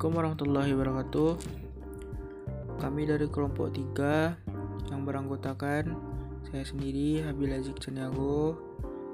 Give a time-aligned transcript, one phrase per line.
[0.00, 1.30] Assalamualaikum warahmatullahi wabarakatuh.
[2.80, 5.92] Kami dari kelompok 3 yang beranggotakan
[6.48, 8.56] saya sendiri Habil Aziz Caniago,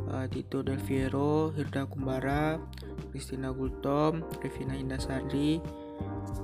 [0.07, 2.63] uh, Tito Del Fiero, Hirda Kumbara,
[3.11, 5.59] Kristina Gultom, Revina Indasari,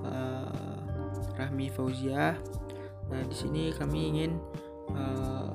[0.03, 0.75] uh,
[1.39, 2.35] Rahmi Fauziah.
[3.15, 4.43] Nah, di sini kami ingin
[4.91, 5.55] uh,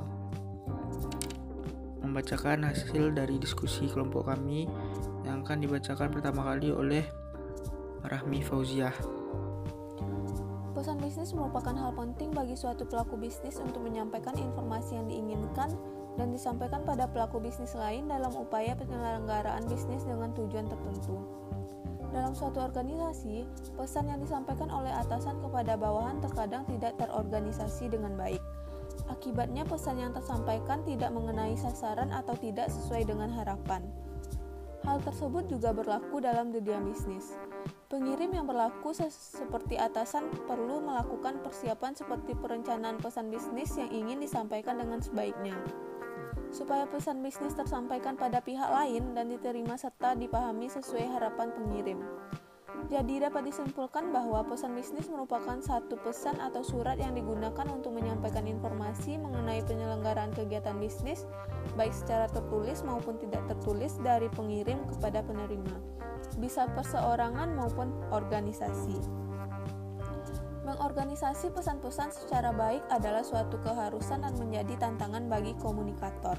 [2.07, 4.63] membacakan hasil dari diskusi kelompok kami
[5.27, 7.26] yang akan dibacakan pertama kali oleh
[8.07, 8.95] Rahmi Fauziah.
[10.71, 15.75] Pesan bisnis merupakan hal penting bagi suatu pelaku bisnis untuk menyampaikan informasi yang diinginkan
[16.15, 21.19] dan disampaikan pada pelaku bisnis lain dalam upaya penyelenggaraan bisnis dengan tujuan tertentu.
[22.15, 23.43] Dalam suatu organisasi,
[23.75, 28.39] pesan yang disampaikan oleh atasan kepada bawahan terkadang tidak terorganisasi dengan baik.
[29.11, 33.83] Akibatnya, pesan yang tersampaikan tidak mengenai sasaran atau tidak sesuai dengan harapan.
[34.87, 37.35] Hal tersebut juga berlaku dalam dunia bisnis.
[37.87, 44.75] Pengirim yang berlaku seperti atasan perlu melakukan persiapan seperti perencanaan pesan bisnis yang ingin disampaikan
[44.75, 45.55] dengan sebaiknya.
[46.51, 52.03] Supaya pesan bisnis tersampaikan pada pihak lain dan diterima serta dipahami sesuai harapan pengirim.
[52.91, 58.43] Jadi dapat disimpulkan bahwa pesan bisnis merupakan satu pesan atau surat yang digunakan untuk menyampaikan
[58.51, 61.23] informasi mengenai penyelenggaraan kegiatan bisnis,
[61.79, 65.96] baik secara tertulis maupun tidak tertulis dari pengirim kepada penerima,
[66.37, 68.99] bisa perseorangan maupun organisasi.
[70.67, 76.35] Mengorganisasi pesan-pesan secara baik adalah suatu keharusan dan menjadi tantangan bagi komunikator.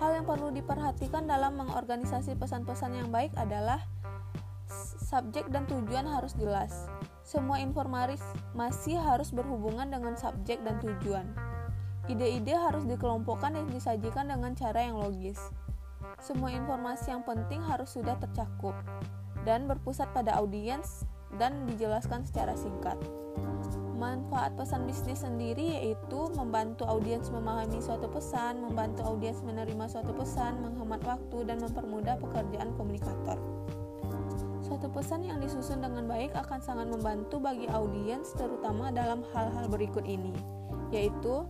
[0.00, 3.80] Hal yang perlu diperhatikan dalam mengorganisasi pesan-pesan yang baik adalah
[5.04, 6.88] subjek dan tujuan harus jelas.
[7.26, 8.20] Semua informasi
[8.56, 11.28] masih harus berhubungan dengan subjek dan tujuan.
[12.06, 15.42] Ide-ide harus dikelompokkan dan disajikan dengan cara yang logis.
[16.26, 18.74] Semua informasi yang penting harus sudah tercakup
[19.46, 21.06] dan berpusat pada audiens
[21.38, 22.98] dan dijelaskan secara singkat.
[23.94, 30.66] Manfaat pesan bisnis sendiri yaitu membantu audiens memahami suatu pesan, membantu audiens menerima suatu pesan,
[30.66, 33.38] menghemat waktu, dan mempermudah pekerjaan komunikator.
[34.66, 40.02] Suatu pesan yang disusun dengan baik akan sangat membantu bagi audiens terutama dalam hal-hal berikut
[40.02, 40.34] ini,
[40.90, 41.46] yaitu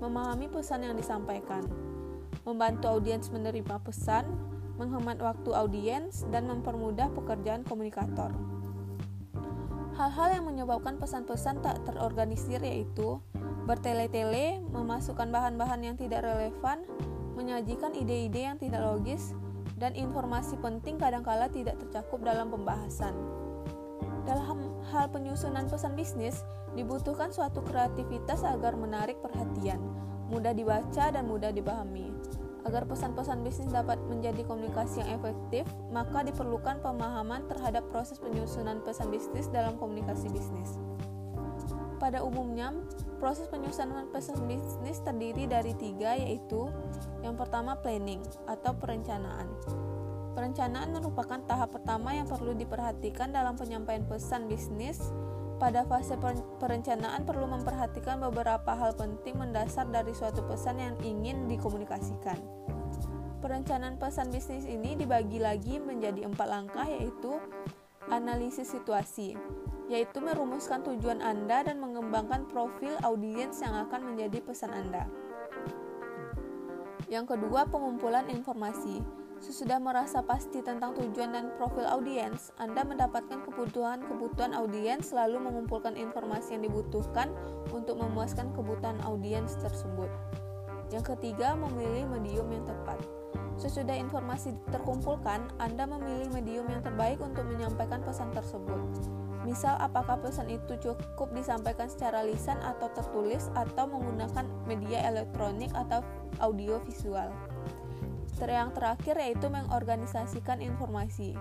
[0.00, 1.68] memahami pesan yang disampaikan,
[2.44, 4.28] membantu audiens menerima pesan,
[4.76, 8.32] menghemat waktu audiens, dan mempermudah pekerjaan komunikator.
[9.94, 13.22] Hal-hal yang menyebabkan pesan-pesan tak terorganisir yaitu
[13.64, 16.84] bertele-tele, memasukkan bahan-bahan yang tidak relevan,
[17.38, 19.32] menyajikan ide-ide yang tidak logis,
[19.78, 23.14] dan informasi penting kadangkala tidak tercakup dalam pembahasan.
[24.24, 26.42] Dalam hal penyusunan pesan bisnis,
[26.74, 29.78] dibutuhkan suatu kreativitas agar menarik perhatian,
[30.34, 32.10] mudah dibaca dan mudah dipahami.
[32.66, 39.12] Agar pesan-pesan bisnis dapat menjadi komunikasi yang efektif, maka diperlukan pemahaman terhadap proses penyusunan pesan
[39.14, 40.80] bisnis dalam komunikasi bisnis.
[42.02, 42.74] Pada umumnya,
[43.22, 46.72] proses penyusunan pesan bisnis terdiri dari tiga, yaitu
[47.22, 49.48] yang pertama, planning atau perencanaan.
[50.34, 54.98] Perencanaan merupakan tahap pertama yang perlu diperhatikan dalam penyampaian pesan bisnis.
[55.54, 56.18] Pada fase
[56.58, 62.36] perencanaan perlu memperhatikan beberapa hal penting mendasar dari suatu pesan yang ingin dikomunikasikan.
[63.38, 67.38] Perencanaan pesan bisnis ini dibagi lagi menjadi empat langkah yaitu
[68.10, 69.36] analisis situasi,
[69.86, 75.06] yaitu merumuskan tujuan Anda dan mengembangkan profil audiens yang akan menjadi pesan Anda.
[77.06, 79.23] Yang kedua, pengumpulan informasi.
[79.44, 86.56] Sesudah merasa pasti tentang tujuan dan profil audiens, Anda mendapatkan kebutuhan-kebutuhan audiens lalu mengumpulkan informasi
[86.56, 87.28] yang dibutuhkan
[87.68, 90.08] untuk memuaskan kebutuhan audiens tersebut.
[90.88, 92.96] Yang ketiga, memilih medium yang tepat.
[93.60, 98.80] Sesudah informasi terkumpulkan, Anda memilih medium yang terbaik untuk menyampaikan pesan tersebut.
[99.44, 106.00] Misal, apakah pesan itu cukup disampaikan secara lisan atau tertulis, atau menggunakan media elektronik atau
[106.40, 107.28] audio visual.
[108.44, 111.34] Yang terakhir yaitu mengorganisasikan informasi.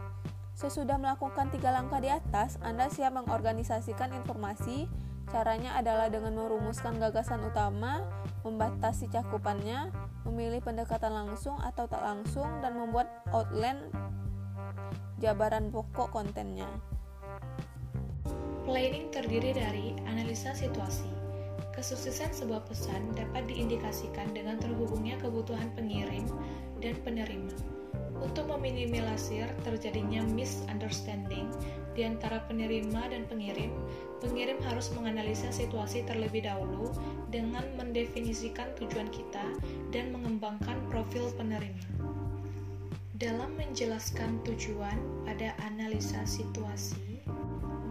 [0.54, 4.86] Sesudah melakukan tiga langkah di atas, Anda siap mengorganisasikan informasi.
[5.30, 8.06] Caranya adalah dengan merumuskan gagasan utama,
[8.46, 9.90] membatasi cakupannya,
[10.26, 13.90] memilih pendekatan langsung atau tak langsung, dan membuat outline
[15.22, 16.68] jabaran pokok kontennya.
[18.68, 21.23] Planning terdiri dari analisa situasi.
[21.74, 26.30] Kesuksesan sebuah pesan dapat diindikasikan dengan terhubungnya kebutuhan pengirim
[26.78, 27.50] dan penerima.
[28.22, 31.50] Untuk meminimalisir terjadinya misunderstanding
[31.98, 33.74] di antara penerima dan pengirim,
[34.22, 36.94] pengirim harus menganalisa situasi terlebih dahulu
[37.34, 39.44] dengan mendefinisikan tujuan kita
[39.90, 41.84] dan mengembangkan profil penerima.
[43.18, 47.13] Dalam menjelaskan tujuan pada analisa situasi,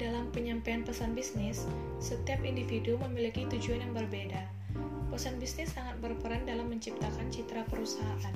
[0.01, 1.69] Dalam penyampaian pesan bisnis,
[2.01, 4.41] setiap individu memiliki tujuan yang berbeda.
[5.13, 8.33] Pesan bisnis sangat berperan dalam menciptakan citra perusahaan.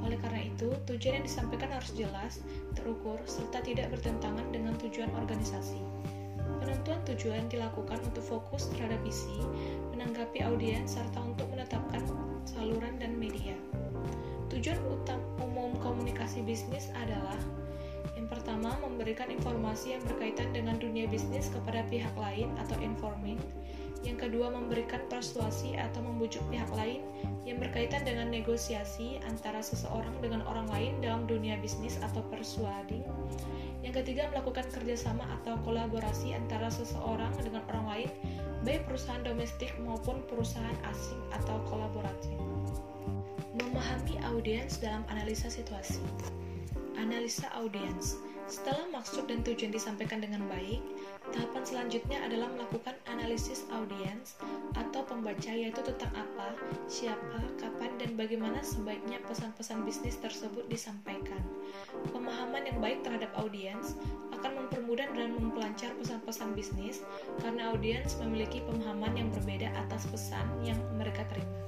[0.00, 2.40] Oleh karena itu, tujuan yang disampaikan harus jelas,
[2.72, 5.76] terukur, serta tidak bertentangan dengan tujuan organisasi.
[6.64, 9.36] Penentuan tujuan dilakukan untuk fokus terhadap visi,
[9.92, 12.00] menanggapi audiens, serta untuk menetapkan
[12.48, 13.52] saluran dan media.
[14.48, 17.36] Tujuan utama umum komunikasi bisnis adalah
[18.30, 23.38] pertama, memberikan informasi yang berkaitan dengan dunia bisnis kepada pihak lain atau informing.
[24.06, 27.02] Yang kedua, memberikan persuasi atau membujuk pihak lain
[27.42, 33.02] yang berkaitan dengan negosiasi antara seseorang dengan orang lain dalam dunia bisnis atau persuading.
[33.82, 38.10] Yang ketiga, melakukan kerjasama atau kolaborasi antara seseorang dengan orang lain,
[38.62, 42.38] baik perusahaan domestik maupun perusahaan asing atau kolaboratif.
[43.58, 45.98] Memahami audiens dalam analisa situasi.
[46.96, 48.16] Analisa audiens.
[48.46, 50.78] Setelah maksud dan tujuan disampaikan dengan baik,
[51.34, 54.38] tahapan selanjutnya adalah melakukan analisis audiens
[54.78, 56.54] atau pembaca yaitu tentang apa,
[56.86, 61.42] siapa, kapan, dan bagaimana sebaiknya pesan-pesan bisnis tersebut disampaikan.
[62.14, 63.98] Pemahaman yang baik terhadap audiens
[64.30, 67.02] akan mempermudah dan mempelancar pesan-pesan bisnis
[67.42, 71.65] karena audiens memiliki pemahaman yang berbeda atas pesan yang mereka terima.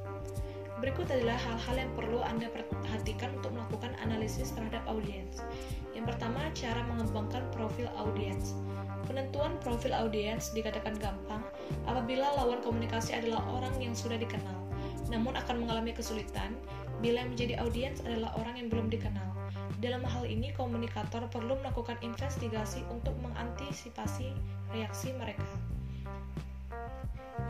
[0.78, 5.42] Berikut adalah hal-hal yang perlu Anda perhatikan untuk melakukan analisis terhadap audiens.
[5.90, 8.54] Yang pertama, cara mengembangkan profil audiens.
[9.10, 11.42] Penentuan profil audiens dikatakan gampang
[11.90, 14.58] apabila lawan komunikasi adalah orang yang sudah dikenal,
[15.10, 16.54] namun akan mengalami kesulitan
[17.02, 19.34] bila menjadi audiens adalah orang yang belum dikenal.
[19.82, 24.30] Dalam hal ini, komunikator perlu melakukan investigasi untuk mengantisipasi
[24.74, 25.46] reaksi mereka,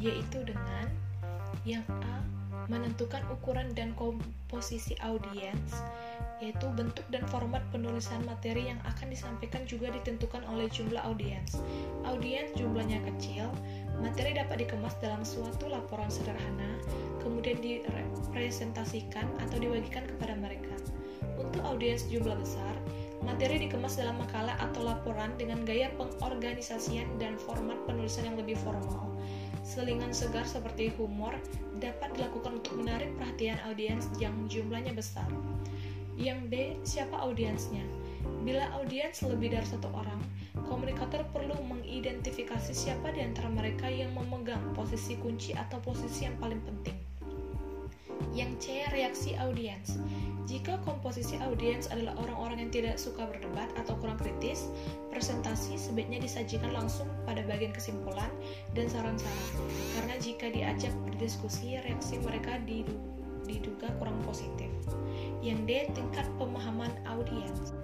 [0.00, 0.88] yaitu dengan
[1.64, 2.20] yang A
[2.66, 5.78] menentukan ukuran dan komposisi audiens,
[6.42, 11.62] yaitu bentuk dan format penulisan materi yang akan disampaikan juga ditentukan oleh jumlah audiens.
[12.02, 13.46] Audiens jumlahnya kecil,
[14.02, 16.78] materi dapat dikemas dalam suatu laporan sederhana,
[17.22, 20.74] kemudian dipresentasikan atau dibagikan kepada mereka.
[21.38, 22.74] Untuk audiens jumlah besar,
[23.22, 29.08] materi dikemas dalam makalah atau laporan dengan gaya pengorganisasian dan format penulisan yang lebih formal
[29.68, 31.36] Selingan segar seperti humor
[31.78, 35.26] dapat dilakukan untuk menarik perhatian audiens yang jumlahnya besar.
[36.18, 37.86] Yang D, siapa audiensnya?
[38.42, 40.18] Bila audiens lebih dari satu orang,
[40.66, 46.58] komunikator perlu mengidentifikasi siapa di antara mereka yang memegang posisi kunci atau posisi yang paling
[46.66, 46.98] penting.
[48.34, 50.02] Yang C, reaksi audiens.
[50.48, 54.72] Jika komposisi audiens adalah orang-orang yang tidak suka berdebat atau kurang kritis,
[55.12, 58.32] presentasi sebaiknya disajikan langsung pada bagian kesimpulan
[58.72, 59.68] dan saran-saran.
[59.92, 64.72] Karena jika diajak berdiskusi, reaksi mereka diduga kurang positif.
[65.44, 67.76] Yang D, tingkat pemahaman audiens.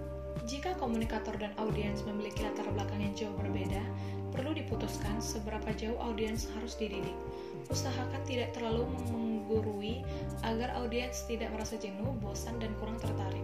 [0.45, 3.81] Jika komunikator dan audiens memiliki latar belakang yang jauh berbeda,
[4.29, 7.17] perlu diputuskan seberapa jauh audiens harus dididik.
[7.73, 10.05] Usahakan tidak terlalu menggurui
[10.45, 13.41] agar audiens tidak merasa jenuh, bosan, dan kurang tertarik.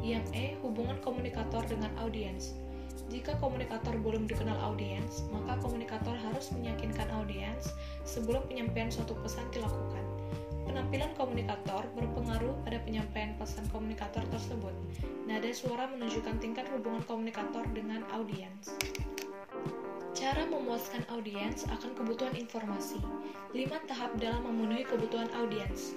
[0.00, 2.56] Yang E, hubungan komunikator dengan audiens.
[3.12, 7.76] Jika komunikator belum dikenal audiens, maka komunikator harus meyakinkan audiens
[8.08, 10.19] sebelum penyampaian suatu pesan dilakukan.
[10.66, 14.74] Penampilan komunikator berpengaruh pada penyampaian pesan komunikator tersebut.
[15.24, 18.74] Nada suara menunjukkan tingkat hubungan komunikator dengan audiens.
[20.10, 23.00] Cara memuaskan audiens akan kebutuhan informasi.
[23.54, 25.96] 5 tahap dalam memenuhi kebutuhan audiens.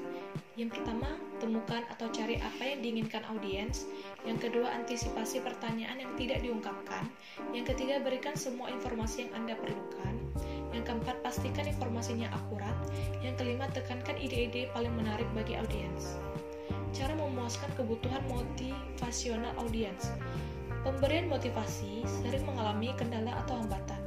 [0.53, 3.89] Yang pertama, temukan atau cari apa yang diinginkan audiens.
[4.21, 7.09] Yang kedua, antisipasi pertanyaan yang tidak diungkapkan.
[7.57, 10.13] Yang ketiga, berikan semua informasi yang Anda perlukan.
[10.73, 12.73] Yang keempat, pastikan informasinya akurat.
[13.21, 16.17] Yang kelima, tekankan ide-ide paling menarik bagi audiens.
[16.91, 20.09] Cara memuaskan kebutuhan motivasional audiens.
[20.81, 24.01] Pemberian motivasi sering mengalami kendala atau hambatan.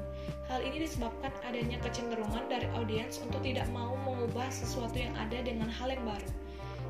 [0.47, 5.67] Hal ini disebabkan adanya kecenderungan dari audiens untuk tidak mau mengubah sesuatu yang ada dengan
[5.67, 6.31] hal yang baru.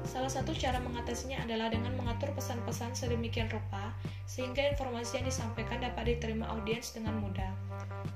[0.05, 3.91] Salah satu cara mengatasinya adalah dengan mengatur pesan-pesan sedemikian rupa
[4.29, 7.51] sehingga informasi yang disampaikan dapat diterima audiens dengan mudah.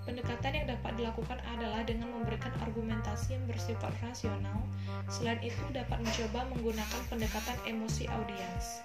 [0.09, 4.65] Pendekatan yang dapat dilakukan adalah dengan memberikan argumentasi yang bersifat rasional.
[5.13, 8.85] Selain itu, dapat mencoba menggunakan pendekatan emosi audiens.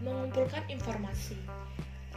[0.00, 1.36] Mengumpulkan informasi.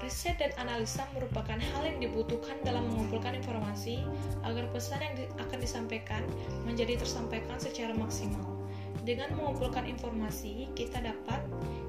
[0.04, 4.04] Riset dan analisa merupakan hal yang dibutuhkan dalam mengumpulkan informasi
[4.44, 6.28] agar pesan yang akan disampaikan
[6.68, 8.68] menjadi tersampaikan secara maksimal.
[9.08, 11.40] Dengan mengumpulkan informasi, kita dapat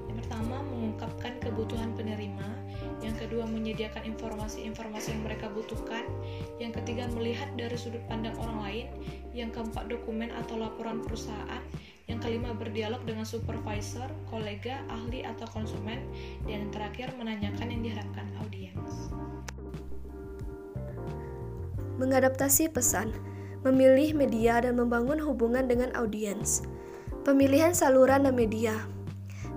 [0.07, 2.54] yang pertama mengungkapkan kebutuhan penerima,
[3.25, 6.05] kedua menyediakan informasi-informasi yang mereka butuhkan,
[6.61, 8.85] yang ketiga melihat dari sudut pandang orang lain,
[9.33, 11.61] yang keempat dokumen atau laporan perusahaan,
[12.05, 16.05] yang kelima, berdialog dengan supervisor, kolega, ahli, atau konsumen.
[16.45, 19.09] Dan yang terakhir, menanyakan yang diharapkan audiens.
[21.95, 23.11] mengadaptasi pesan,
[23.63, 26.63] memilih media dan membangun hubungan dengan audiens.
[27.23, 28.75] Pemilihan saluran dan media.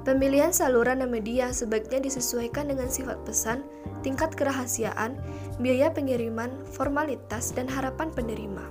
[0.09, 3.61] Pemilihan saluran dan media sebaiknya disesuaikan dengan sifat pesan,
[4.01, 5.21] tingkat kerahasiaan,
[5.61, 8.65] biaya pengiriman, formalitas, dan harapan penerima.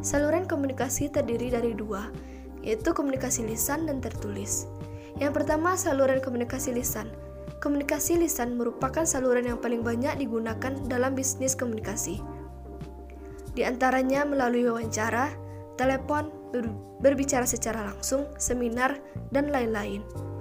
[0.00, 2.08] Saluran komunikasi terdiri dari dua,
[2.64, 4.64] yaitu komunikasi lisan dan tertulis.
[5.20, 7.12] Yang pertama, saluran komunikasi lisan.
[7.60, 12.24] Komunikasi lisan merupakan saluran yang paling banyak digunakan dalam bisnis komunikasi.
[13.52, 15.36] Di antaranya melalui wawancara,
[15.76, 16.32] telepon,
[17.04, 18.96] berbicara secara langsung, seminar,
[19.36, 20.31] dan lain-lain.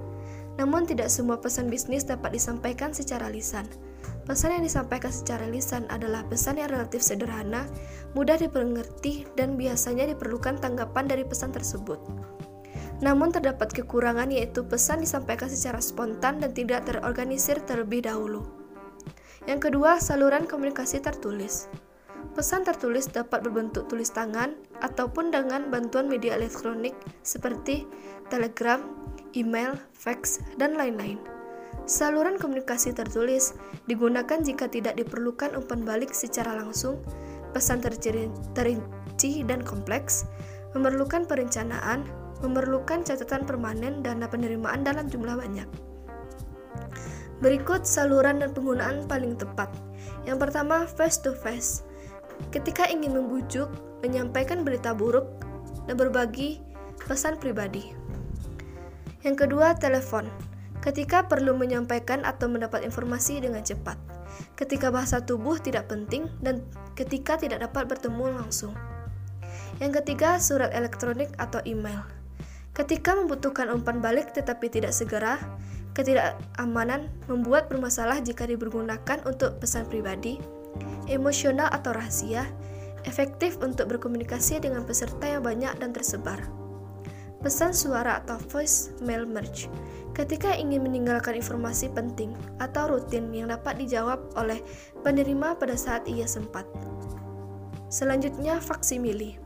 [0.59, 3.63] Namun tidak semua pesan bisnis dapat disampaikan secara lisan.
[4.25, 7.65] Pesan yang disampaikan secara lisan adalah pesan yang relatif sederhana,
[8.13, 11.97] mudah dipengerti, dan biasanya diperlukan tanggapan dari pesan tersebut.
[13.01, 18.45] Namun terdapat kekurangan yaitu pesan disampaikan secara spontan dan tidak terorganisir terlebih dahulu.
[19.49, 21.65] Yang kedua, saluran komunikasi tertulis.
[22.37, 24.53] Pesan tertulis dapat berbentuk tulis tangan
[24.85, 26.93] ataupun dengan bantuan media elektronik
[27.25, 27.89] seperti
[28.29, 28.85] telegram,
[29.37, 31.19] email, fax, dan lain-lain.
[31.89, 33.57] Saluran komunikasi tertulis
[33.89, 37.01] digunakan jika tidak diperlukan umpan balik secara langsung,
[37.51, 37.83] pesan
[38.53, 40.27] terinci dan kompleks,
[40.77, 42.07] memerlukan perencanaan,
[42.39, 45.67] memerlukan catatan permanen dana penerimaan dalam jumlah banyak.
[47.41, 49.73] Berikut saluran dan penggunaan paling tepat.
[50.29, 51.81] Yang pertama, face to face.
[52.53, 53.69] Ketika ingin membujuk,
[54.05, 55.25] menyampaikan berita buruk,
[55.89, 56.61] dan berbagi
[57.09, 58.00] pesan pribadi.
[59.21, 60.25] Yang kedua, telepon.
[60.81, 63.97] Ketika perlu menyampaikan atau mendapat informasi dengan cepat.
[64.57, 66.65] Ketika bahasa tubuh tidak penting dan
[66.97, 68.73] ketika tidak dapat bertemu langsung.
[69.77, 72.01] Yang ketiga, surat elektronik atau email.
[72.73, 75.37] Ketika membutuhkan umpan balik tetapi tidak segera,
[75.91, 80.39] ketidakamanan membuat bermasalah jika dipergunakan untuk pesan pribadi,
[81.11, 82.47] emosional atau rahasia,
[83.03, 86.60] efektif untuk berkomunikasi dengan peserta yang banyak dan tersebar.
[87.41, 89.65] Pesan suara atau voice mail merge
[90.13, 94.61] ketika ingin meninggalkan informasi penting atau rutin yang dapat dijawab oleh
[95.01, 96.67] penerima pada saat ia sempat.
[97.89, 99.41] Selanjutnya, faksimili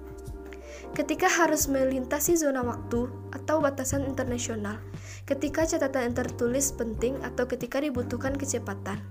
[0.95, 4.79] ketika harus melintasi zona waktu atau batasan internasional,
[5.27, 9.03] ketika catatan tertulis penting atau ketika dibutuhkan kecepatan.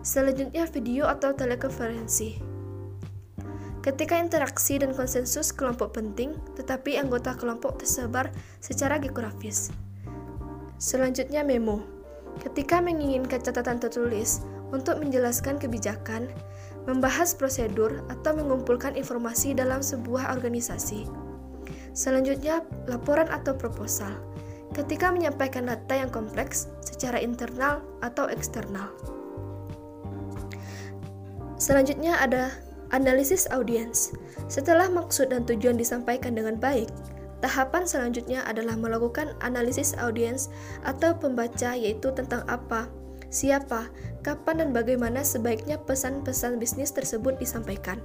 [0.00, 2.53] Selanjutnya video atau telekonferensi.
[3.84, 9.68] Ketika interaksi dan konsensus kelompok penting, tetapi anggota kelompok tersebar secara geografis.
[10.80, 11.84] Selanjutnya memo.
[12.40, 14.40] Ketika menginginkan catatan tertulis
[14.72, 16.32] untuk menjelaskan kebijakan,
[16.88, 21.04] membahas prosedur, atau mengumpulkan informasi dalam sebuah organisasi.
[21.92, 24.16] Selanjutnya, laporan atau proposal.
[24.72, 28.88] Ketika menyampaikan data yang kompleks secara internal atau eksternal.
[31.60, 34.12] Selanjutnya ada analisis audiens.
[34.50, 36.90] Setelah maksud dan tujuan disampaikan dengan baik,
[37.44, 40.48] tahapan selanjutnya adalah melakukan analisis audiens
[40.84, 42.88] atau pembaca yaitu tentang apa,
[43.28, 43.88] siapa,
[44.24, 48.00] kapan dan bagaimana sebaiknya pesan-pesan bisnis tersebut disampaikan.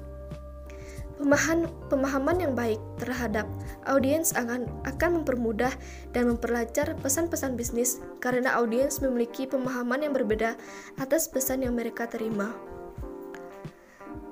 [1.20, 3.44] Pemahaman, pemahaman yang baik terhadap
[3.84, 5.76] audiens akan, akan mempermudah
[6.16, 10.56] dan memperlancar pesan-pesan bisnis karena audiens memiliki pemahaman yang berbeda
[10.96, 12.56] atas pesan yang mereka terima.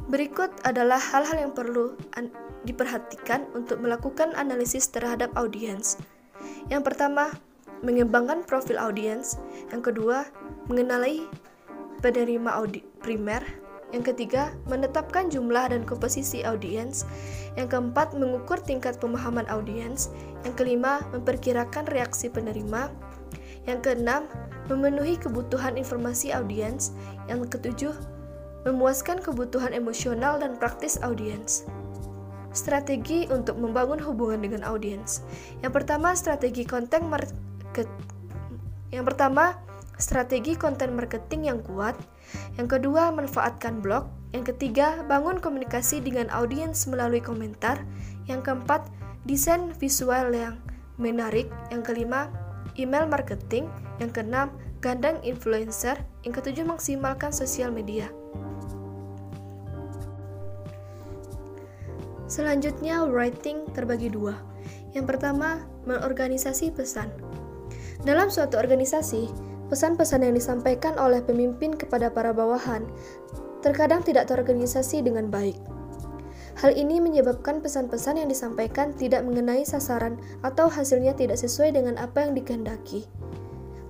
[0.07, 1.99] Berikut adalah hal-hal yang perlu
[2.63, 5.99] diperhatikan untuk melakukan analisis terhadap audiens.
[6.71, 7.35] Yang pertama,
[7.83, 9.35] mengembangkan profil audiens.
[9.67, 10.23] Yang kedua,
[10.71, 11.27] mengenali
[11.99, 13.43] penerima audi primer.
[13.91, 17.03] Yang ketiga, menetapkan jumlah dan komposisi audiens.
[17.59, 20.07] Yang keempat, mengukur tingkat pemahaman audiens.
[20.47, 22.91] Yang kelima, memperkirakan reaksi penerima.
[23.67, 24.27] Yang keenam,
[24.71, 26.91] memenuhi kebutuhan informasi audiens.
[27.31, 27.95] Yang ketujuh,
[28.67, 31.63] memuaskan kebutuhan emosional dan praktis audiens.
[32.51, 35.24] Strategi untuk membangun hubungan dengan audiens.
[35.63, 37.88] Yang pertama, strategi konten market.
[38.91, 39.55] Yang pertama,
[39.95, 41.95] strategi konten marketing yang kuat.
[42.59, 44.12] Yang kedua, manfaatkan blog.
[44.36, 47.79] Yang ketiga, bangun komunikasi dengan audiens melalui komentar.
[48.27, 48.83] Yang keempat,
[49.24, 50.59] desain visual yang
[51.00, 51.47] menarik.
[51.71, 52.27] Yang kelima,
[52.75, 53.69] email marketing.
[54.01, 54.50] Yang keenam,
[54.81, 55.95] gandang influencer.
[56.25, 58.09] Yang ketujuh, maksimalkan sosial media.
[62.27, 64.36] Selanjutnya, writing terbagi dua.
[64.91, 67.07] Yang pertama, mengorganisasi pesan.
[68.03, 72.88] Dalam suatu organisasi, Pesan-pesan yang disampaikan oleh pemimpin kepada para bawahan
[73.60, 75.60] terkadang tidak terorganisasi dengan baik.
[76.57, 82.25] Hal ini menyebabkan pesan-pesan yang disampaikan tidak mengenai sasaran atau hasilnya tidak sesuai dengan apa
[82.25, 83.05] yang dikehendaki.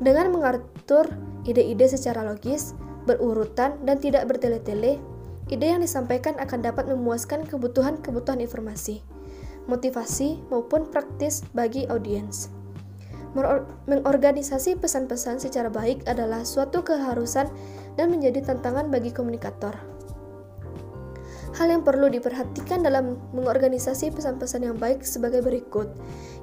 [0.02, 1.08] Dengan mengatur
[1.46, 2.74] ide-ide secara logis,
[3.06, 5.00] berurutan, dan tidak bertele-tele,
[5.48, 9.04] ide yang disampaikan akan dapat memuaskan kebutuhan-kebutuhan informasi,
[9.68, 12.52] motivasi, maupun praktis bagi audiens.
[13.86, 17.46] Mengorganisasi pesan-pesan secara baik adalah suatu keharusan
[17.94, 19.78] dan menjadi tantangan bagi komunikator.
[21.58, 25.90] Hal yang perlu diperhatikan dalam mengorganisasi pesan-pesan yang baik sebagai berikut.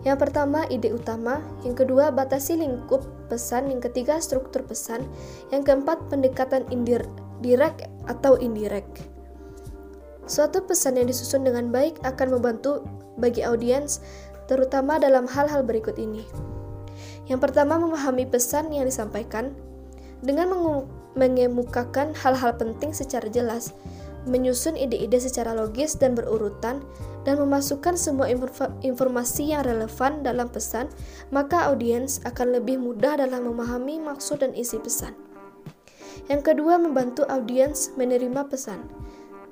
[0.03, 1.39] Yang pertama, ide utama.
[1.63, 3.71] Yang kedua, batasi lingkup pesan.
[3.71, 5.07] Yang ketiga, struktur pesan.
[5.55, 6.67] Yang keempat, pendekatan
[7.45, 9.05] indirect atau indirect.
[10.25, 12.81] Suatu pesan yang disusun dengan baik akan membantu
[13.21, 14.01] bagi audiens,
[14.49, 16.25] terutama dalam hal-hal berikut ini.
[17.29, 19.53] Yang pertama, memahami pesan yang disampaikan
[20.25, 20.49] dengan
[21.13, 23.77] mengemukakan hal-hal penting secara jelas
[24.25, 26.81] menyusun ide-ide secara logis dan berurutan,
[27.25, 28.29] dan memasukkan semua
[28.85, 30.89] informasi yang relevan dalam pesan,
[31.33, 35.24] maka audiens akan lebih mudah dalam memahami maksud dan isi pesan.
[36.29, 38.81] Yang kedua, membantu audiens menerima pesan.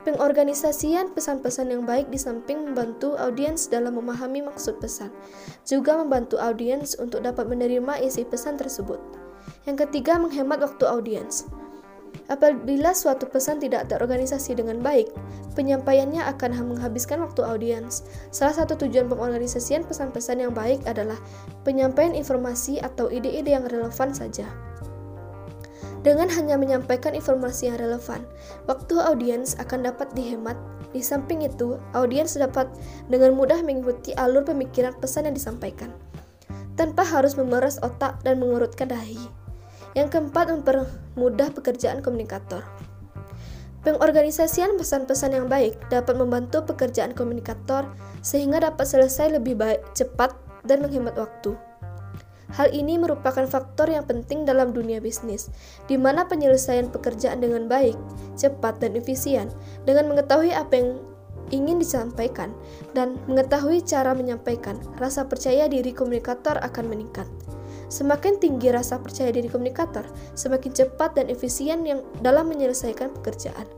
[0.02, 5.14] Pengorganisasian pesan-pesan yang baik di samping membantu audiens dalam memahami maksud pesan,
[5.62, 8.98] juga membantu audiens untuk dapat menerima isi pesan tersebut.
[9.62, 11.46] Yang ketiga, menghemat waktu audiens.
[12.26, 15.06] Apabila suatu pesan tidak terorganisasi dengan baik,
[15.54, 18.02] penyampaiannya akan menghabiskan waktu audiens.
[18.34, 21.20] Salah satu tujuan pengorganisasian pesan-pesan yang baik adalah
[21.62, 24.48] penyampaian informasi atau ide-ide yang relevan saja.
[26.02, 28.26] Dengan hanya menyampaikan informasi yang relevan,
[28.66, 30.58] waktu audiens akan dapat dihemat.
[30.90, 32.66] Di samping itu, audiens dapat
[33.06, 35.94] dengan mudah mengikuti alur pemikiran pesan yang disampaikan,
[36.74, 39.16] tanpa harus memeras otak dan mengurutkan dahi.
[39.94, 42.66] Yang keempat, mempermudah pekerjaan komunikator.
[43.86, 47.86] Pengorganisasian pesan-pesan yang baik dapat membantu pekerjaan komunikator
[48.22, 50.34] sehingga dapat selesai lebih baik, cepat,
[50.66, 51.58] dan menghemat waktu.
[52.52, 55.48] Hal ini merupakan faktor yang penting dalam dunia bisnis,
[55.88, 57.96] di mana penyelesaian pekerjaan dengan baik,
[58.36, 59.48] cepat, dan efisien
[59.88, 60.88] dengan mengetahui apa yang
[61.48, 62.52] ingin disampaikan
[62.92, 67.28] dan mengetahui cara menyampaikan, rasa percaya diri komunikator akan meningkat.
[67.92, 73.68] Semakin tinggi rasa percaya diri komunikator, semakin cepat dan efisien yang dalam menyelesaikan pekerjaan.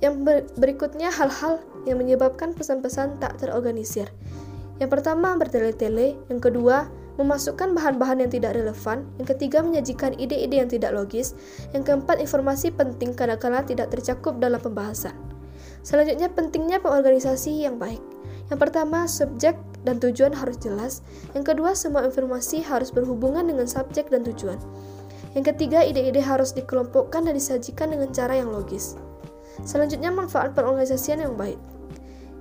[0.00, 4.08] Yang berikutnya hal-hal yang menyebabkan pesan-pesan tak terorganisir.
[4.78, 6.14] Yang pertama, bertele-tele.
[6.30, 6.86] Yang kedua,
[7.18, 9.02] memasukkan bahan-bahan yang tidak relevan.
[9.18, 11.34] Yang ketiga, menyajikan ide-ide yang tidak logis.
[11.74, 15.14] Yang keempat, informasi penting kadang-kala tidak tercakup dalam pembahasan.
[15.82, 18.00] Selanjutnya, pentingnya pengorganisasi yang baik.
[18.48, 21.02] Yang pertama, subjek dan tujuan harus jelas.
[21.34, 24.56] Yang kedua, semua informasi harus berhubungan dengan subjek dan tujuan.
[25.34, 28.96] Yang ketiga, ide-ide harus dikelompokkan dan disajikan dengan cara yang logis.
[29.66, 31.58] Selanjutnya, manfaat pengorganisasian yang baik.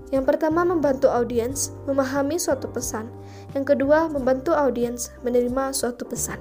[0.07, 3.11] Yang pertama, membantu audiens memahami suatu pesan.
[3.51, 6.39] Yang kedua, membantu audiens menerima suatu pesan.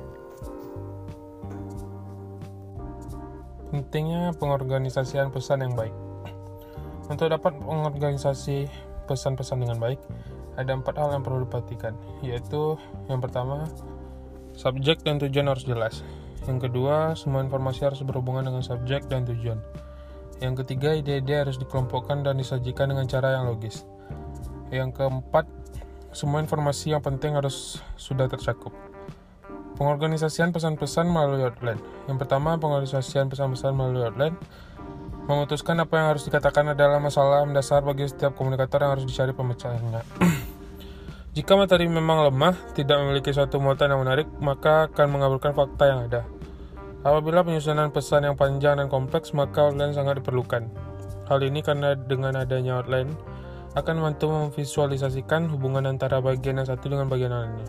[3.75, 5.93] Pentingnya pengorganisasian pesan yang baik.
[7.11, 8.71] Untuk dapat mengorganisasi
[9.11, 9.99] pesan-pesan dengan baik,
[10.57, 12.79] ada empat hal yang perlu diperhatikan, yaitu
[13.11, 13.67] yang pertama,
[14.57, 15.95] subjek dan tujuan harus jelas.
[16.47, 19.59] Yang kedua, semua informasi harus berhubungan dengan subjek dan tujuan.
[20.40, 23.88] Yang ketiga, ide-ide harus dikelompokkan dan disajikan dengan cara yang logis.
[24.68, 25.49] Yang keempat,
[26.12, 28.72] semua informasi yang penting harus sudah tercakup.
[29.77, 31.81] Pengorganisasian pesan-pesan melalui outline.
[32.09, 34.37] Yang pertama, pengorganisasian pesan-pesan melalui outline
[35.27, 40.07] Memutuskan apa yang harus dikatakan adalah masalah mendasar bagi setiap komunikator yang harus dicari pemecahannya.
[41.37, 46.01] Jika materi memang lemah, tidak memiliki suatu muatan yang menarik, maka akan mengabulkan fakta yang
[46.07, 46.22] ada.
[47.03, 50.71] Apabila penyusunan pesan yang panjang dan kompleks, maka outline sangat diperlukan.
[51.27, 53.13] Hal ini karena dengan adanya outline,
[53.77, 57.69] akan membantu memvisualisasikan hubungan antara bagian yang satu dengan bagian lainnya.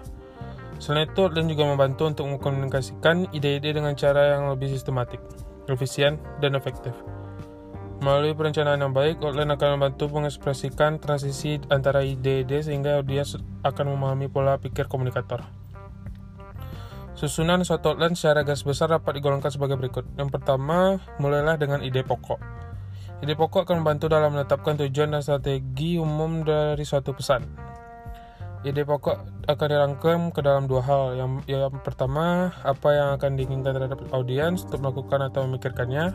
[0.79, 5.19] Selain itu, outline juga membantu untuk mengkomunikasikan ide-ide dengan cara yang lebih sistematik,
[5.67, 6.93] efisien, dan efektif.
[7.97, 14.29] Melalui perencanaan yang baik, outline akan membantu mengekspresikan transisi antara ide-ide sehingga audiens akan memahami
[14.29, 15.56] pola pikir komunikator.
[17.17, 20.05] Susunan suatu outline secara garis besar dapat digolongkan sebagai berikut.
[20.15, 22.37] Yang pertama, mulailah dengan ide pokok.
[23.25, 27.41] Ide pokok akan membantu dalam menetapkan tujuan dan strategi umum dari suatu pesan.
[28.61, 31.17] Ide pokok akan dirangkum ke dalam dua hal.
[31.17, 36.13] Yang, yang pertama, apa yang akan diinginkan terhadap audiens untuk melakukan atau memikirkannya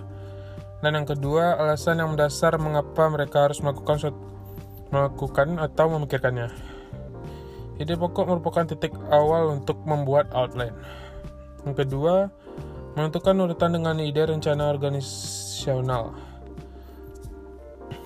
[0.82, 4.10] dan yang kedua, alasan yang mendasar mengapa mereka harus melakukan
[4.90, 6.50] melakukan atau memikirkannya.
[7.80, 10.76] Ide pokok merupakan titik awal untuk membuat outline.
[11.64, 12.28] Yang kedua,
[12.98, 16.12] menentukan urutan dengan ide rencana organisasional.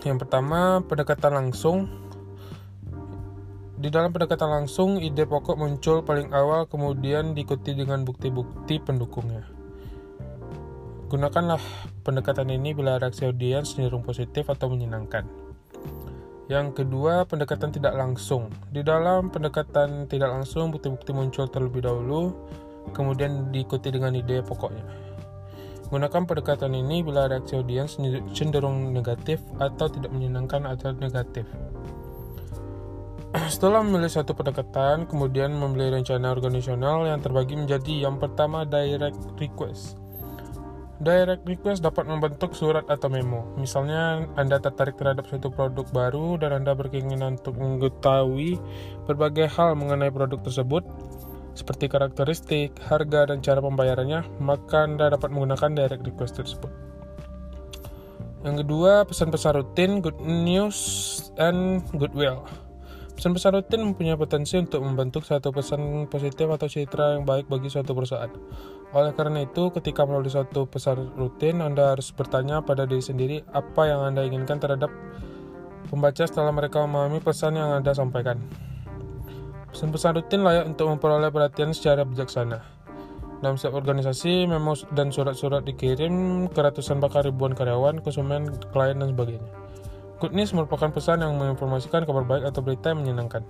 [0.07, 1.91] Yang pertama, pendekatan langsung.
[3.77, 9.45] Di dalam pendekatan langsung, ide pokok muncul paling awal kemudian diikuti dengan bukti-bukti pendukungnya.
[11.07, 11.63] Gunakanlah
[12.03, 15.46] pendekatan ini bila reaksi audiens cenderung positif atau menyenangkan.
[16.47, 18.55] Yang kedua, pendekatan tidak langsung.
[18.71, 22.31] Di dalam pendekatan tidak langsung, bukti-bukti muncul terlebih dahulu,
[22.95, 24.87] kemudian diikuti dengan ide pokoknya.
[25.91, 27.99] Gunakan pendekatan ini bila reaksi audiens
[28.35, 31.47] cenderung negatif atau tidak menyenangkan atau negatif.
[33.55, 40.06] Setelah memilih satu pendekatan, kemudian memilih rencana organisasional yang terbagi menjadi yang pertama direct request.
[40.97, 43.53] Direct request dapat membentuk surat atau memo.
[43.61, 48.57] Misalnya, Anda tertarik terhadap suatu produk baru dan Anda berkeinginan untuk mengetahui
[49.05, 50.89] berbagai hal mengenai produk tersebut,
[51.53, 56.73] seperti karakteristik, harga, dan cara pembayarannya, maka Anda dapat menggunakan direct request tersebut.
[58.49, 60.79] Yang kedua, pesan-pesan rutin, good news,
[61.37, 62.41] and goodwill.
[63.17, 67.97] Pesan-pesan rutin mempunyai potensi untuk membentuk satu pesan positif atau citra yang baik bagi suatu
[67.97, 68.29] perusahaan.
[68.95, 73.91] Oleh karena itu, ketika menulis suatu pesan rutin, Anda harus bertanya pada diri sendiri apa
[73.91, 74.95] yang Anda inginkan terhadap
[75.91, 78.39] pembaca setelah mereka memahami pesan yang Anda sampaikan.
[79.75, 82.63] Pesan-pesan rutin layak untuk memperoleh perhatian secara bijaksana.
[83.45, 89.13] Dalam setiap organisasi, memo dan surat-surat dikirim ke ratusan bahkan ribuan karyawan, konsumen, klien, dan
[89.13, 89.51] sebagainya.
[90.17, 93.45] Good merupakan pesan yang menginformasikan kabar baik atau berita yang menyenangkan.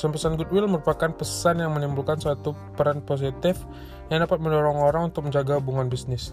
[0.00, 3.60] Pesan-pesan goodwill merupakan pesan yang menimbulkan suatu peran positif
[4.08, 6.32] yang dapat mendorong orang untuk menjaga hubungan bisnis.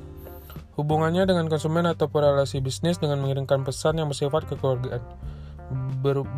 [0.80, 5.04] Hubungannya dengan konsumen atau relasi bisnis dengan mengirimkan pesan yang bersifat kekeluargaan.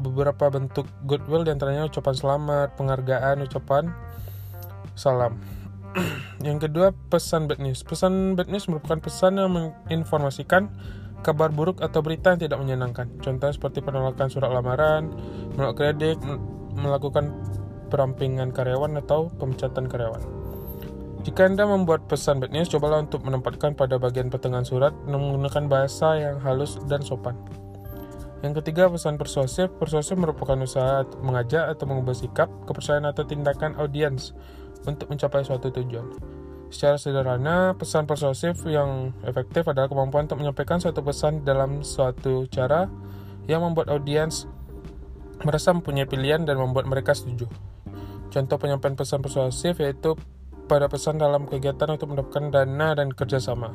[0.01, 3.93] beberapa bentuk goodwill di antaranya ucapan selamat, penghargaan, ucapan
[4.97, 5.37] salam.
[6.41, 7.85] yang kedua, pesan bad news.
[7.85, 10.73] Pesan bad news merupakan pesan yang menginformasikan
[11.21, 13.05] kabar buruk atau berita yang tidak menyenangkan.
[13.21, 15.13] Contoh seperti penolakan surat lamaran,
[15.53, 16.17] menolak kredit,
[16.75, 17.34] melakukan
[17.89, 20.21] perampingan karyawan atau pemecatan karyawan.
[21.19, 26.15] Jika Anda membuat pesan bad news, cobalah untuk menempatkan pada bagian pertengahan surat menggunakan bahasa
[26.15, 27.36] yang halus dan sopan.
[28.39, 29.67] Yang ketiga, pesan persuasif.
[29.75, 34.32] Persuasif merupakan usaha mengajak atau mengubah sikap, kepercayaan atau tindakan audiens
[34.88, 36.08] untuk mencapai suatu tujuan.
[36.71, 42.88] Secara sederhana, pesan persuasif yang efektif adalah kemampuan untuk menyampaikan suatu pesan dalam suatu cara
[43.49, 44.45] yang membuat audiens
[45.43, 47.47] merasa mempunyai pilihan dan membuat mereka setuju.
[48.30, 50.13] Contoh penyampaian pesan persuasif yaitu
[50.69, 53.73] pada pesan dalam kegiatan untuk mendapatkan dana dan kerjasama.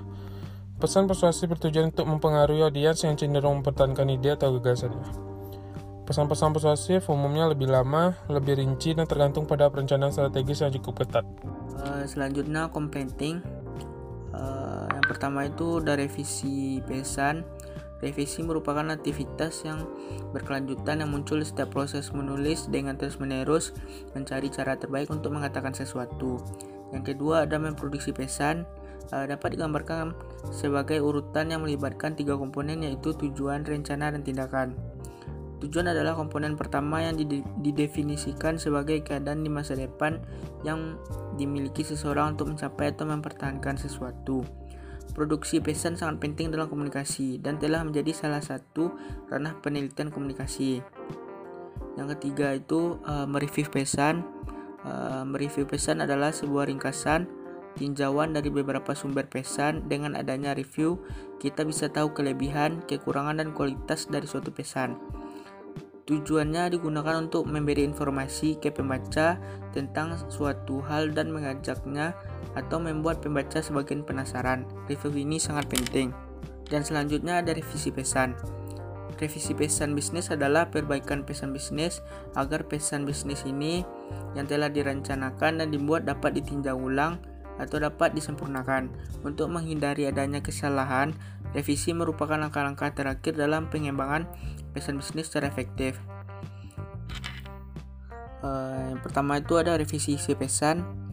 [0.79, 5.35] Pesan persuasif bertujuan untuk mempengaruhi audiens yang cenderung mempertahankan ide atau gagasannya.
[6.05, 11.25] Pesan-pesan persuasif umumnya lebih lama, lebih rinci, dan tergantung pada perencanaan strategis yang cukup ketat.
[11.81, 13.41] Uh, selanjutnya completing.
[14.37, 17.49] Uh, yang pertama itu ada revisi pesan.
[18.05, 19.89] Revisi merupakan aktivitas yang
[20.37, 23.73] berkelanjutan yang muncul setiap proses menulis dengan terus-menerus
[24.13, 26.37] mencari cara terbaik untuk mengatakan sesuatu.
[26.93, 28.69] Yang kedua ada memproduksi pesan.
[29.13, 30.17] Uh, dapat digambarkan
[30.49, 34.77] sebagai urutan yang melibatkan tiga komponen yaitu tujuan, rencana, dan tindakan.
[35.61, 37.17] Tujuan adalah komponen pertama yang
[37.61, 40.21] didefinisikan sebagai keadaan di masa depan
[40.61, 41.01] yang
[41.41, 44.45] dimiliki seseorang untuk mencapai atau mempertahankan sesuatu.
[45.15, 48.91] Produksi pesan sangat penting dalam komunikasi dan telah menjadi salah satu
[49.31, 50.83] ranah penelitian komunikasi.
[51.95, 54.27] Yang ketiga itu uh, mereview pesan.
[54.83, 57.31] Uh, mereview pesan adalah sebuah ringkasan
[57.79, 59.87] tinjauan dari beberapa sumber pesan.
[59.87, 60.99] Dengan adanya review,
[61.39, 64.99] kita bisa tahu kelebihan, kekurangan, dan kualitas dari suatu pesan.
[66.05, 69.41] Tujuannya digunakan untuk memberi informasi ke pembaca
[69.73, 72.13] tentang suatu hal dan mengajaknya
[72.55, 74.67] atau membuat pembaca sebagian penasaran.
[74.91, 76.15] Review ini sangat penting.
[76.71, 78.35] Dan selanjutnya ada revisi pesan.
[79.15, 82.03] Revisi pesan bisnis adalah perbaikan pesan bisnis
[82.35, 83.87] agar pesan bisnis ini
[84.35, 87.23] yang telah direncanakan dan dibuat dapat ditinjau ulang
[87.63, 88.91] atau dapat disempurnakan.
[89.23, 91.15] Untuk menghindari adanya kesalahan,
[91.55, 94.27] revisi merupakan langkah-langkah terakhir dalam pengembangan
[94.75, 95.95] pesan bisnis secara efektif.
[98.45, 101.04] Uh, yang pertama itu ada revisi isi pesan.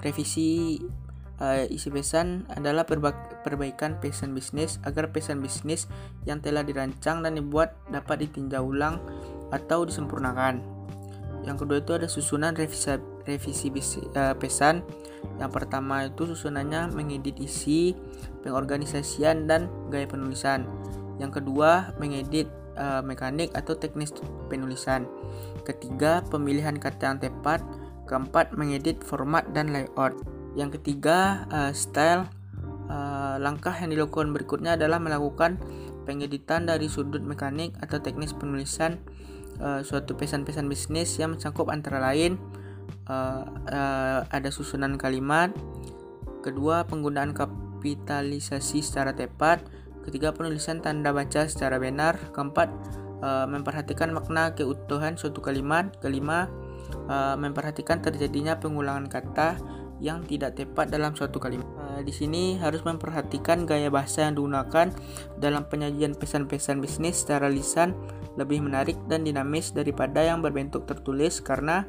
[0.00, 0.80] Revisi
[1.40, 3.12] uh, isi pesan adalah perba
[3.44, 5.88] perbaikan pesan bisnis agar pesan bisnis
[6.28, 9.00] yang telah dirancang dan dibuat dapat ditinjau ulang
[9.50, 10.62] atau disempurnakan.
[11.40, 13.68] Yang kedua itu ada susunan revisi, revisi
[14.12, 14.84] uh, pesan.
[15.40, 17.96] Yang pertama itu susunannya mengedit isi,
[18.44, 20.68] pengorganisasian dan gaya penulisan.
[21.16, 24.12] Yang kedua mengedit uh, mekanik atau teknis
[24.48, 25.08] penulisan.
[25.64, 27.60] Ketiga, pemilihan kata yang tepat.
[28.10, 30.18] Keempat, mengedit format dan layout.
[30.58, 32.26] Yang ketiga, uh, style.
[32.90, 35.62] Uh, langkah yang dilakukan berikutnya adalah melakukan
[36.10, 38.98] pengeditan dari sudut mekanik atau teknis penulisan
[39.62, 42.34] uh, suatu pesan-pesan bisnis yang mencakup antara lain
[43.06, 45.54] uh, uh, ada susunan kalimat,
[46.42, 49.62] kedua penggunaan kapitalisasi secara tepat,
[50.02, 56.48] ketiga penulisan tanda baca secara benar, keempat memperhatikan makna keutuhan suatu kalimat, kelima
[57.10, 59.58] uh, memperhatikan terjadinya pengulangan kata
[60.00, 61.66] yang tidak tepat dalam suatu kalimat.
[61.76, 64.94] Uh, di sini harus memperhatikan gaya bahasa yang digunakan
[65.36, 67.92] dalam penyajian pesan-pesan bisnis secara lisan
[68.38, 71.84] lebih menarik dan dinamis daripada yang berbentuk tertulis karena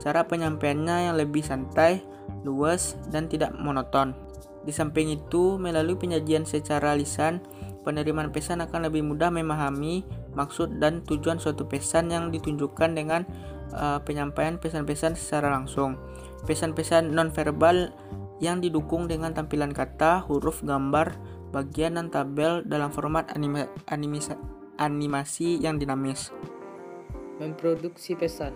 [0.00, 2.02] cara penyampaiannya yang lebih santai,
[2.42, 4.16] luas, dan tidak monoton.
[4.64, 7.44] Di samping itu, melalui penyajian secara lisan,
[7.84, 13.28] penerimaan pesan akan lebih mudah memahami maksud dan tujuan suatu pesan yang ditunjukkan dengan
[13.74, 15.98] uh, penyampaian pesan-pesan secara langsung.
[16.46, 17.92] Pesan-pesan nonverbal
[18.38, 21.14] yang didukung dengan tampilan kata, huruf, gambar,
[21.50, 24.34] bagian, dan tabel dalam format anima animasi,
[24.78, 26.34] animasi yang dinamis.
[27.42, 28.54] Memproduksi pesan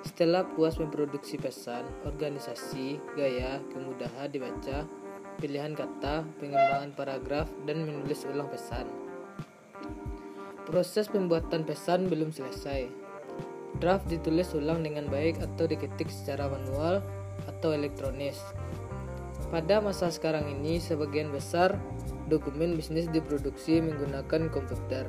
[0.00, 4.88] setelah puas memproduksi pesan, organisasi, gaya, kemudahan dibaca,
[5.36, 8.88] pilihan kata, pengembangan paragraf, dan menulis ulang pesan.
[10.64, 12.99] Proses pembuatan pesan belum selesai.
[13.80, 17.00] Draft ditulis ulang dengan baik atau diketik secara manual
[17.48, 18.36] atau elektronis.
[19.48, 21.80] Pada masa sekarang ini, sebagian besar
[22.28, 25.08] dokumen bisnis diproduksi menggunakan komputer.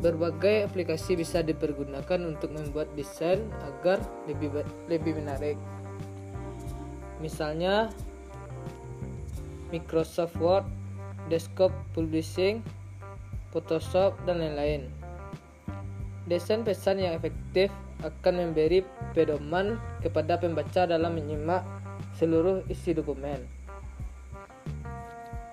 [0.00, 5.58] Berbagai aplikasi bisa dipergunakan untuk membuat desain agar lebih lebih menarik.
[7.20, 7.90] Misalnya
[9.74, 10.64] Microsoft Word,
[11.26, 12.62] Desktop Publishing,
[13.50, 15.03] Photoshop, dan lain-lain.
[16.24, 17.68] Desain pesan yang efektif
[18.00, 21.64] akan memberi pedoman kepada pembaca dalam menyimak
[22.16, 23.44] seluruh isi dokumen.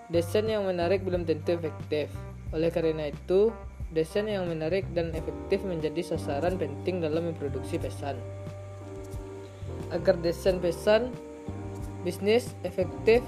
[0.08, 2.12] Desain yang menarik belum tentu efektif.
[2.52, 3.52] Oleh karena itu,
[3.92, 8.16] Desain yang menarik dan efektif menjadi sasaran penting dalam memproduksi pesan.
[9.92, 11.12] Agar desain pesan
[12.08, 13.20] bisnis efektif,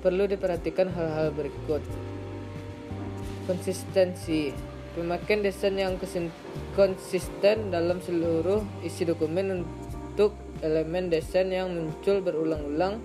[0.00, 1.84] perlu diperhatikan hal-hal berikut.
[3.44, 4.56] Konsistensi
[4.90, 5.94] Pemakaian desain yang
[6.74, 12.98] konsisten dalam seluruh isi dokumen untuk elemen desain yang muncul berulang-ulang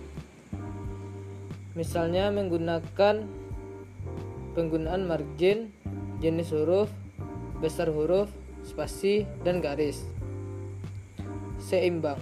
[1.75, 3.27] misalnya menggunakan
[4.55, 5.75] penggunaan margin
[6.23, 6.87] jenis huruf,
[7.59, 8.31] besar huruf,
[8.63, 10.01] spasi, dan garis.
[11.59, 12.17] Seimbang.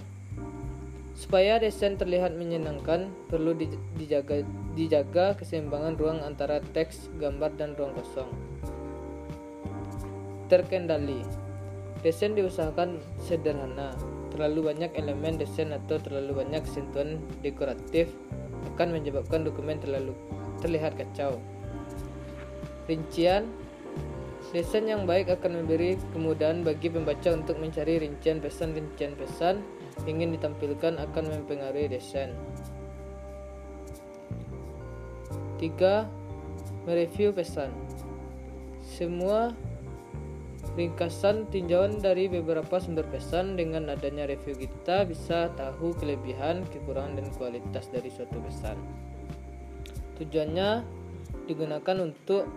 [1.14, 3.54] Supaya desain terlihat menyenangkan, perlu
[3.94, 4.42] dijaga,
[4.74, 8.53] dijaga keseimbangan ruang antara teks, gambar, dan ruang kosong.
[10.54, 11.18] Terkendali.
[12.06, 13.90] Desain diusahakan sederhana.
[14.30, 18.14] Terlalu banyak elemen desain atau terlalu banyak sentuhan dekoratif
[18.70, 20.14] akan menyebabkan dokumen terlalu
[20.62, 21.42] terlihat kacau.
[22.86, 23.50] Rincian
[24.54, 29.58] Desain yang baik akan memberi kemudahan bagi pembaca untuk mencari rincian pesan-rincian pesan
[30.06, 32.30] ingin ditampilkan akan mempengaruhi desain.
[35.58, 36.06] 3.
[36.86, 37.74] Mereview pesan.
[38.86, 39.50] Semua
[40.74, 47.26] ringkasan tinjauan dari beberapa sumber pesan dengan adanya review kita bisa tahu kelebihan, kekurangan dan
[47.38, 48.74] kualitas dari suatu pesan.
[50.18, 50.82] Tujuannya
[51.46, 52.50] digunakan untuk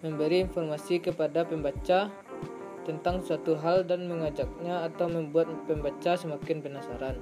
[0.00, 2.08] memberi informasi kepada pembaca
[2.88, 7.20] tentang suatu hal dan mengajaknya atau membuat pembaca semakin penasaran.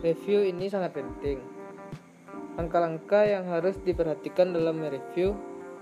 [0.00, 1.42] Review ini sangat penting.
[2.54, 5.34] Langkah-langkah yang harus diperhatikan dalam mereview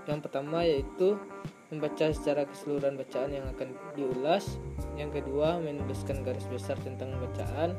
[0.09, 1.21] yang pertama yaitu
[1.69, 4.57] membaca secara keseluruhan bacaan yang akan diulas.
[4.97, 7.77] Yang kedua, menuliskan garis besar tentang bacaan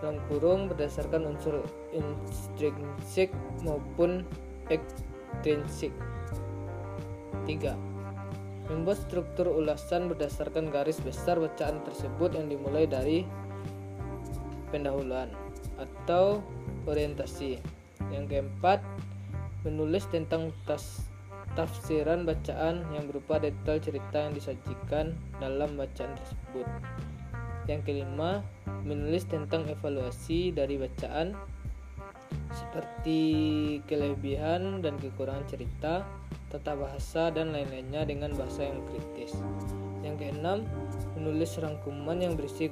[0.00, 3.32] dalam kurung berdasarkan unsur intrinsik
[3.64, 4.24] maupun
[4.68, 5.92] ekstrinsik.
[7.48, 7.76] 3.
[8.66, 13.22] Membuat struktur ulasan berdasarkan garis besar bacaan tersebut yang dimulai dari
[14.74, 15.30] pendahuluan
[15.78, 16.42] atau
[16.88, 17.62] orientasi.
[18.10, 18.82] Yang keempat,
[19.62, 21.05] menulis tentang tas
[21.56, 26.68] tafsiran bacaan yang berupa detail cerita yang disajikan dalam bacaan tersebut.
[27.66, 28.44] Yang kelima,
[28.86, 31.34] menulis tentang evaluasi dari bacaan
[32.52, 33.20] seperti
[33.90, 36.06] kelebihan dan kekurangan cerita,
[36.52, 39.34] tata bahasa, dan lain-lainnya dengan bahasa yang kritis.
[40.06, 40.58] Yang keenam,
[41.18, 42.70] menulis rangkuman yang berisi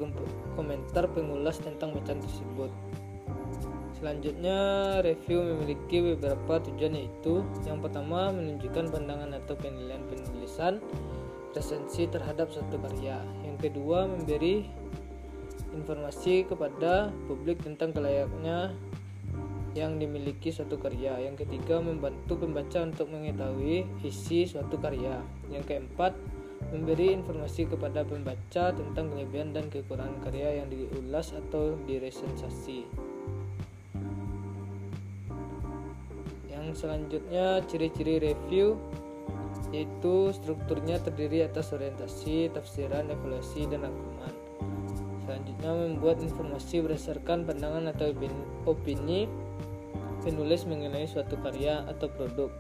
[0.55, 2.70] komentar pengulas tentang bacaan tersebut.
[4.04, 4.60] Selanjutnya,
[5.00, 10.76] review memiliki beberapa tujuan yaitu yang pertama menunjukkan pandangan atau penilaian penulisan
[11.56, 13.16] resensi terhadap suatu karya.
[13.48, 14.68] Yang kedua, memberi
[15.72, 18.76] informasi kepada publik tentang kelayaknya
[19.72, 21.24] yang dimiliki suatu karya.
[21.24, 25.24] Yang ketiga, membantu pembaca untuk mengetahui isi suatu karya.
[25.48, 26.12] Yang keempat,
[26.76, 33.13] memberi informasi kepada pembaca tentang kelebihan dan kekurangan karya yang diulas atau diresensasi.
[36.74, 38.76] Selanjutnya, ciri-ciri review
[39.74, 44.30] yaitu strukturnya terdiri atas orientasi, tafsiran, evaluasi, dan rangkuman.
[45.26, 48.14] Selanjutnya membuat informasi berdasarkan pandangan atau
[48.70, 49.26] opini
[50.22, 52.52] penulis mengenai suatu karya atau produk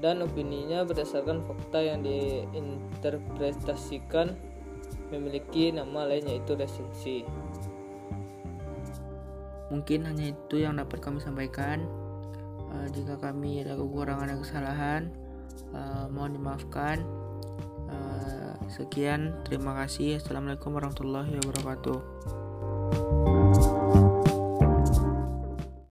[0.00, 4.32] dan opininya berdasarkan fakta yang diinterpretasikan
[5.12, 7.26] memiliki nama lain yaitu resensi.
[9.70, 11.86] Mungkin hanya itu yang dapat kami sampaikan.
[12.70, 15.02] Uh, jika kami ada kekurangan dan kesalahan,
[15.74, 17.02] uh, mohon dimaafkan.
[17.90, 20.22] Uh, sekian, terima kasih.
[20.22, 21.98] Assalamualaikum warahmatullahi wabarakatuh.